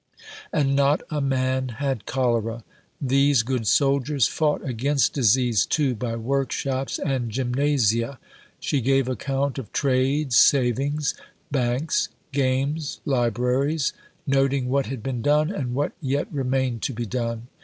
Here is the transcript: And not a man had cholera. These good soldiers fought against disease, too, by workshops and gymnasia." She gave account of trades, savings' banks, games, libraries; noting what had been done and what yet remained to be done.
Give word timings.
And 0.51 0.75
not 0.75 1.03
a 1.11 1.21
man 1.21 1.69
had 1.77 2.07
cholera. 2.07 2.63
These 2.99 3.43
good 3.43 3.67
soldiers 3.67 4.27
fought 4.27 4.67
against 4.67 5.13
disease, 5.13 5.63
too, 5.63 5.93
by 5.93 6.15
workshops 6.15 6.97
and 6.97 7.29
gymnasia." 7.29 8.17
She 8.59 8.81
gave 8.81 9.07
account 9.07 9.59
of 9.59 9.71
trades, 9.71 10.35
savings' 10.35 11.13
banks, 11.51 12.09
games, 12.31 12.99
libraries; 13.05 13.93
noting 14.25 14.69
what 14.69 14.87
had 14.87 15.03
been 15.03 15.21
done 15.21 15.51
and 15.51 15.75
what 15.75 15.91
yet 16.01 16.25
remained 16.31 16.81
to 16.81 16.93
be 16.93 17.05
done. 17.05 17.45